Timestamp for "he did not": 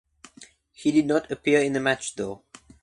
0.73-1.31